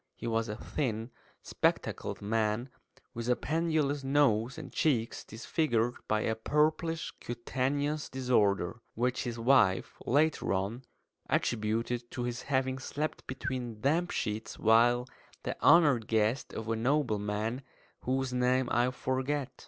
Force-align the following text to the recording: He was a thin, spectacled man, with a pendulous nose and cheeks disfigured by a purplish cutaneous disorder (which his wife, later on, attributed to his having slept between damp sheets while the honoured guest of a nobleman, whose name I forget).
He 0.15 0.25
was 0.25 0.49
a 0.49 0.55
thin, 0.55 1.11
spectacled 1.43 2.23
man, 2.23 2.69
with 3.13 3.29
a 3.29 3.35
pendulous 3.35 4.03
nose 4.03 4.57
and 4.57 4.73
cheeks 4.73 5.23
disfigured 5.23 5.93
by 6.07 6.21
a 6.21 6.33
purplish 6.33 7.11
cutaneous 7.19 8.09
disorder 8.09 8.81
(which 8.95 9.25
his 9.25 9.37
wife, 9.37 9.93
later 10.03 10.53
on, 10.53 10.85
attributed 11.29 12.09
to 12.09 12.23
his 12.23 12.41
having 12.41 12.79
slept 12.79 13.27
between 13.27 13.81
damp 13.81 14.09
sheets 14.09 14.57
while 14.57 15.05
the 15.43 15.55
honoured 15.61 16.07
guest 16.07 16.51
of 16.51 16.67
a 16.67 16.75
nobleman, 16.75 17.61
whose 17.99 18.33
name 18.33 18.69
I 18.71 18.89
forget). 18.89 19.51